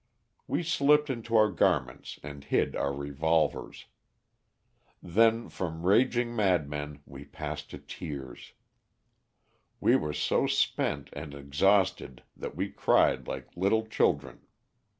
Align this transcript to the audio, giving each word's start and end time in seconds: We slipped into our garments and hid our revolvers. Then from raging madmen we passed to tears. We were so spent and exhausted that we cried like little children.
We 0.47 0.63
slipped 0.63 1.11
into 1.11 1.35
our 1.35 1.51
garments 1.51 2.17
and 2.23 2.43
hid 2.43 2.75
our 2.75 2.91
revolvers. 2.91 3.85
Then 4.99 5.47
from 5.47 5.85
raging 5.85 6.35
madmen 6.35 7.01
we 7.05 7.23
passed 7.23 7.69
to 7.69 7.77
tears. 7.77 8.53
We 9.79 9.95
were 9.95 10.13
so 10.13 10.47
spent 10.47 11.09
and 11.13 11.35
exhausted 11.35 12.23
that 12.35 12.55
we 12.55 12.71
cried 12.71 13.27
like 13.27 13.55
little 13.55 13.85
children. 13.85 14.47